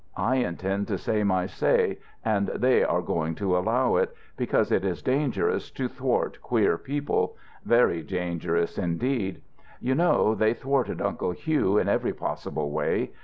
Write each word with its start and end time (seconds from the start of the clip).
I 0.17 0.37
intend 0.37 0.87
to 0.87 0.97
say 0.97 1.23
my 1.23 1.45
say 1.45 1.99
and 2.25 2.47
they 2.55 2.83
are 2.83 3.03
going 3.03 3.35
to 3.35 3.55
allow 3.55 3.97
it, 3.97 4.11
because 4.35 4.71
it 4.71 4.83
is 4.83 5.03
dangerous 5.03 5.69
to 5.69 5.87
thwart 5.87 6.41
queer 6.41 6.75
people 6.79 7.37
very 7.65 8.01
dangerous 8.01 8.79
indeed. 8.79 9.43
You 9.79 9.93
know, 9.93 10.33
they 10.33 10.55
thwarted 10.55 11.03
Uncle 11.03 11.33
Hugh 11.33 11.77
in 11.77 11.87
every 11.87 12.13
possible 12.15 12.71
way. 12.71 13.11